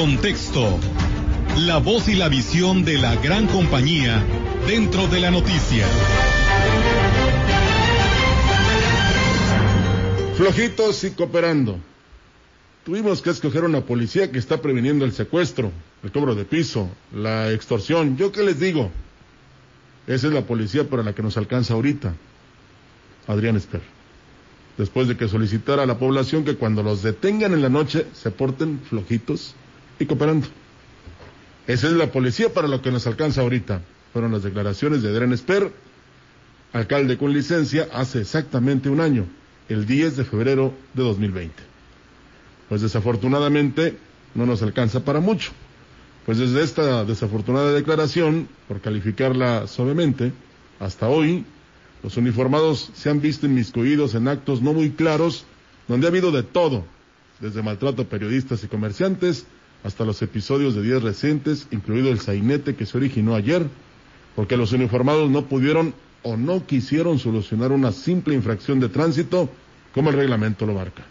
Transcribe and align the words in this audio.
Contexto. 0.00 0.78
La 1.58 1.76
voz 1.76 2.08
y 2.08 2.14
la 2.14 2.30
visión 2.30 2.86
de 2.86 2.96
la 2.96 3.16
gran 3.16 3.46
compañía 3.46 4.24
dentro 4.66 5.06
de 5.08 5.20
la 5.20 5.30
noticia. 5.30 5.86
Flojitos 10.36 11.04
y 11.04 11.10
cooperando. 11.10 11.78
Tuvimos 12.82 13.20
que 13.20 13.28
escoger 13.28 13.64
una 13.64 13.82
policía 13.82 14.32
que 14.32 14.38
está 14.38 14.62
previniendo 14.62 15.04
el 15.04 15.12
secuestro, 15.12 15.70
el 16.02 16.10
cobro 16.10 16.34
de 16.34 16.46
piso, 16.46 16.88
la 17.14 17.52
extorsión. 17.52 18.16
¿Yo 18.16 18.32
qué 18.32 18.42
les 18.42 18.58
digo? 18.58 18.90
Esa 20.06 20.28
es 20.28 20.32
la 20.32 20.46
policía 20.46 20.88
para 20.88 21.02
la 21.02 21.14
que 21.14 21.22
nos 21.22 21.36
alcanza 21.36 21.74
ahorita. 21.74 22.14
Adrián 23.26 23.58
Esper. 23.58 23.82
Después 24.78 25.08
de 25.08 25.18
que 25.18 25.28
solicitara 25.28 25.82
a 25.82 25.86
la 25.86 25.98
población 25.98 26.46
que 26.46 26.56
cuando 26.56 26.82
los 26.82 27.02
detengan 27.02 27.52
en 27.52 27.60
la 27.60 27.68
noche 27.68 28.06
se 28.14 28.30
porten 28.30 28.80
flojitos 28.88 29.54
y 30.00 30.06
cooperando. 30.06 30.48
Esa 31.68 31.86
es 31.86 31.92
la 31.92 32.10
policía 32.10 32.52
para 32.52 32.66
lo 32.66 32.82
que 32.82 32.90
nos 32.90 33.06
alcanza 33.06 33.42
ahorita. 33.42 33.82
Fueron 34.12 34.32
las 34.32 34.42
declaraciones 34.42 35.02
de 35.02 35.10
Adrián 35.10 35.32
Esper, 35.32 35.70
alcalde 36.72 37.16
con 37.16 37.32
licencia, 37.32 37.88
hace 37.92 38.22
exactamente 38.22 38.88
un 38.88 39.00
año, 39.00 39.26
el 39.68 39.86
10 39.86 40.16
de 40.16 40.24
febrero 40.24 40.74
de 40.94 41.04
2020. 41.04 41.54
Pues 42.68 42.80
desafortunadamente 42.80 43.96
no 44.34 44.46
nos 44.46 44.62
alcanza 44.62 45.04
para 45.04 45.20
mucho. 45.20 45.52
Pues 46.26 46.38
desde 46.38 46.62
esta 46.62 47.04
desafortunada 47.04 47.72
declaración, 47.72 48.48
por 48.66 48.80
calificarla 48.80 49.66
suavemente, 49.66 50.32
hasta 50.80 51.08
hoy, 51.08 51.44
los 52.02 52.16
uniformados 52.16 52.90
se 52.94 53.10
han 53.10 53.20
visto 53.20 53.46
inmiscuidos 53.46 54.14
en 54.14 54.28
actos 54.28 54.62
no 54.62 54.72
muy 54.72 54.90
claros, 54.90 55.44
donde 55.88 56.06
ha 56.06 56.10
habido 56.10 56.32
de 56.32 56.42
todo, 56.42 56.84
desde 57.40 57.62
maltrato 57.62 58.02
a 58.02 58.04
periodistas 58.06 58.64
y 58.64 58.68
comerciantes, 58.68 59.46
hasta 59.84 60.04
los 60.04 60.20
episodios 60.22 60.74
de 60.74 60.82
días 60.82 61.02
recientes, 61.02 61.66
incluido 61.70 62.10
el 62.10 62.20
sainete 62.20 62.74
que 62.74 62.86
se 62.86 62.98
originó 62.98 63.34
ayer, 63.34 63.66
porque 64.36 64.56
los 64.56 64.72
uniformados 64.72 65.30
no 65.30 65.46
pudieron 65.46 65.94
o 66.22 66.36
no 66.36 66.66
quisieron 66.66 67.18
solucionar 67.18 67.72
una 67.72 67.92
simple 67.92 68.34
infracción 68.34 68.80
de 68.80 68.88
tránsito 68.88 69.48
como 69.94 70.10
el 70.10 70.16
reglamento 70.16 70.66
lo 70.66 70.74
marca. 70.74 71.04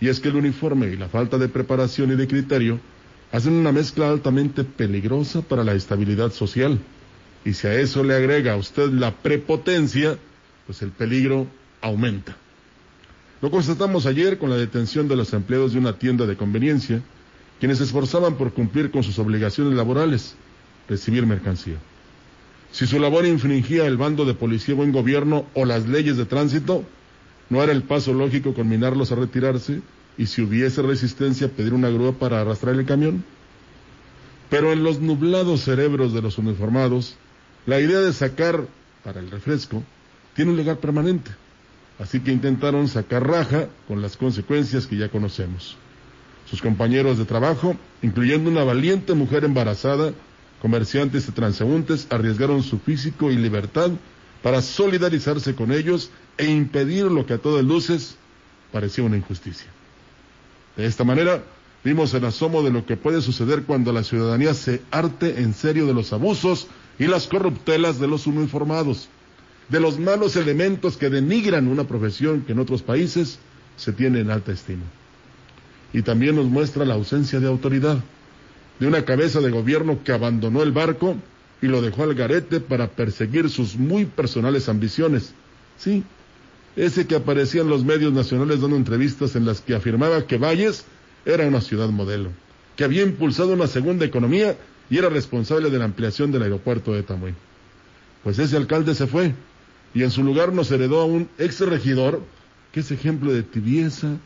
Y 0.00 0.08
es 0.08 0.20
que 0.20 0.28
el 0.28 0.36
uniforme 0.36 0.88
y 0.88 0.96
la 0.96 1.08
falta 1.08 1.38
de 1.38 1.48
preparación 1.48 2.12
y 2.12 2.16
de 2.16 2.26
criterio 2.26 2.78
hacen 3.32 3.54
una 3.54 3.72
mezcla 3.72 4.10
altamente 4.10 4.64
peligrosa 4.64 5.42
para 5.42 5.64
la 5.64 5.74
estabilidad 5.74 6.32
social. 6.32 6.78
Y 7.44 7.54
si 7.54 7.66
a 7.66 7.74
eso 7.74 8.04
le 8.04 8.14
agrega 8.14 8.52
a 8.52 8.56
usted 8.56 8.90
la 8.90 9.12
prepotencia, 9.12 10.18
pues 10.66 10.82
el 10.82 10.90
peligro 10.90 11.46
aumenta. 11.80 12.36
Lo 13.40 13.50
constatamos 13.50 14.06
ayer 14.06 14.38
con 14.38 14.50
la 14.50 14.56
detención 14.56 15.08
de 15.08 15.16
los 15.16 15.32
empleados 15.32 15.72
de 15.72 15.78
una 15.78 15.98
tienda 15.98 16.26
de 16.26 16.36
conveniencia, 16.36 17.02
quienes 17.58 17.78
se 17.78 17.84
esforzaban 17.84 18.36
por 18.36 18.52
cumplir 18.52 18.90
con 18.90 19.02
sus 19.02 19.18
obligaciones 19.18 19.74
laborales, 19.74 20.34
recibir 20.88 21.26
mercancía. 21.26 21.76
Si 22.72 22.86
su 22.86 22.98
labor 22.98 23.24
infringía 23.24 23.86
el 23.86 23.96
bando 23.96 24.24
de 24.24 24.34
policía 24.34 24.74
buen 24.74 24.92
gobierno 24.92 25.46
o 25.54 25.64
las 25.64 25.86
leyes 25.86 26.16
de 26.16 26.26
tránsito, 26.26 26.84
no 27.48 27.62
era 27.62 27.72
el 27.72 27.82
paso 27.82 28.12
lógico 28.12 28.54
conminarlos 28.54 29.12
a 29.12 29.16
retirarse 29.16 29.80
y 30.18 30.26
si 30.26 30.42
hubiese 30.42 30.82
resistencia 30.82 31.48
pedir 31.48 31.72
una 31.74 31.88
grúa 31.88 32.12
para 32.12 32.40
arrastrar 32.40 32.74
el 32.74 32.84
camión. 32.84 33.24
Pero 34.50 34.72
en 34.72 34.82
los 34.82 35.00
nublados 35.00 35.60
cerebros 35.62 36.12
de 36.12 36.22
los 36.22 36.38
uniformados, 36.38 37.16
la 37.66 37.80
idea 37.80 38.00
de 38.00 38.12
sacar 38.12 38.66
para 39.04 39.20
el 39.20 39.30
refresco 39.30 39.82
tiene 40.34 40.50
un 40.50 40.56
lugar 40.56 40.78
permanente. 40.78 41.30
Así 41.98 42.20
que 42.20 42.32
intentaron 42.32 42.88
sacar 42.88 43.26
raja 43.26 43.68
con 43.86 44.02
las 44.02 44.16
consecuencias 44.16 44.86
que 44.86 44.96
ya 44.96 45.08
conocemos. 45.08 45.76
Sus 46.48 46.60
compañeros 46.60 47.18
de 47.18 47.24
trabajo, 47.24 47.76
incluyendo 48.02 48.50
una 48.50 48.64
valiente 48.64 49.14
mujer 49.14 49.44
embarazada, 49.44 50.12
comerciantes 50.60 51.28
y 51.28 51.32
transeúntes, 51.32 52.06
arriesgaron 52.10 52.62
su 52.62 52.78
físico 52.78 53.30
y 53.30 53.36
libertad 53.36 53.90
para 54.42 54.60
solidarizarse 54.60 55.54
con 55.54 55.72
ellos 55.72 56.10
e 56.36 56.46
impedir 56.46 57.04
lo 57.06 57.24
que 57.24 57.34
a 57.34 57.38
todas 57.38 57.64
luces 57.64 58.16
parecía 58.72 59.04
una 59.04 59.16
injusticia. 59.16 59.66
De 60.76 60.86
esta 60.86 61.04
manera, 61.04 61.42
vimos 61.82 62.12
el 62.14 62.24
asomo 62.24 62.62
de 62.62 62.70
lo 62.70 62.84
que 62.84 62.96
puede 62.96 63.22
suceder 63.22 63.62
cuando 63.62 63.92
la 63.92 64.04
ciudadanía 64.04 64.52
se 64.52 64.82
arte 64.90 65.40
en 65.40 65.54
serio 65.54 65.86
de 65.86 65.94
los 65.94 66.12
abusos 66.12 66.66
y 66.98 67.06
las 67.06 67.26
corruptelas 67.26 67.98
de 67.98 68.08
los 68.08 68.26
uniformados, 68.26 69.08
de 69.68 69.80
los 69.80 69.98
malos 69.98 70.36
elementos 70.36 70.98
que 70.98 71.10
denigran 71.10 71.68
una 71.68 71.84
profesión 71.84 72.42
que 72.42 72.52
en 72.52 72.58
otros 72.58 72.82
países 72.82 73.38
se 73.76 73.92
tiene 73.92 74.20
en 74.20 74.30
alta 74.30 74.52
estima 74.52 74.84
y 75.94 76.02
también 76.02 76.34
nos 76.34 76.46
muestra 76.46 76.84
la 76.84 76.94
ausencia 76.94 77.38
de 77.38 77.46
autoridad, 77.46 77.98
de 78.80 78.86
una 78.88 79.04
cabeza 79.04 79.40
de 79.40 79.50
gobierno 79.50 80.00
que 80.02 80.12
abandonó 80.12 80.62
el 80.62 80.72
barco 80.72 81.16
y 81.62 81.68
lo 81.68 81.80
dejó 81.80 82.02
al 82.02 82.14
garete 82.14 82.58
para 82.58 82.88
perseguir 82.88 83.48
sus 83.48 83.76
muy 83.76 84.04
personales 84.04 84.68
ambiciones. 84.68 85.32
Sí, 85.78 86.02
ese 86.74 87.06
que 87.06 87.14
aparecía 87.14 87.62
en 87.62 87.68
los 87.68 87.84
medios 87.84 88.12
nacionales 88.12 88.60
dando 88.60 88.76
entrevistas 88.76 89.36
en 89.36 89.46
las 89.46 89.60
que 89.60 89.76
afirmaba 89.76 90.26
que 90.26 90.36
Valles 90.36 90.84
era 91.24 91.46
una 91.46 91.60
ciudad 91.60 91.88
modelo, 91.90 92.30
que 92.74 92.82
había 92.82 93.04
impulsado 93.04 93.52
una 93.52 93.68
segunda 93.68 94.04
economía 94.04 94.56
y 94.90 94.98
era 94.98 95.08
responsable 95.08 95.70
de 95.70 95.78
la 95.78 95.84
ampliación 95.84 96.32
del 96.32 96.42
aeropuerto 96.42 96.92
de 96.92 97.04
Tamuín. 97.04 97.36
Pues 98.24 98.40
ese 98.40 98.56
alcalde 98.56 98.96
se 98.96 99.06
fue 99.06 99.32
y 99.94 100.02
en 100.02 100.10
su 100.10 100.24
lugar 100.24 100.52
nos 100.52 100.72
heredó 100.72 101.00
a 101.00 101.04
un 101.04 101.28
ex 101.38 101.60
regidor 101.60 102.20
que 102.72 102.80
es 102.80 102.90
ejemplo 102.90 103.32
de 103.32 103.44
tibieza, 103.44 104.16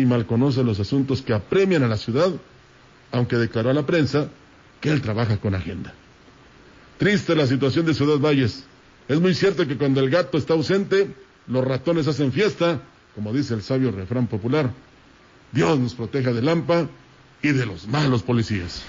y 0.00 0.06
mal 0.06 0.26
conoce 0.26 0.64
los 0.64 0.80
asuntos 0.80 1.22
que 1.22 1.32
apremian 1.32 1.82
a 1.82 1.88
la 1.88 1.96
ciudad, 1.96 2.30
aunque 3.12 3.36
declaró 3.36 3.70
a 3.70 3.74
la 3.74 3.86
prensa 3.86 4.28
que 4.80 4.90
él 4.90 5.02
trabaja 5.02 5.36
con 5.38 5.54
agenda. 5.54 5.92
Triste 6.98 7.34
la 7.34 7.46
situación 7.46 7.86
de 7.86 7.94
Ciudad 7.94 8.18
Valles. 8.18 8.64
Es 9.08 9.20
muy 9.20 9.34
cierto 9.34 9.66
que 9.66 9.76
cuando 9.76 10.00
el 10.00 10.10
gato 10.10 10.38
está 10.38 10.54
ausente, 10.54 11.14
los 11.46 11.64
ratones 11.64 12.06
hacen 12.08 12.32
fiesta, 12.32 12.80
como 13.14 13.32
dice 13.32 13.54
el 13.54 13.62
sabio 13.62 13.90
refrán 13.90 14.26
popular. 14.26 14.70
Dios 15.52 15.78
nos 15.78 15.94
proteja 15.94 16.32
de 16.32 16.42
Lampa 16.42 16.88
y 17.42 17.48
de 17.52 17.66
los 17.66 17.88
malos 17.88 18.22
policías. 18.22 18.82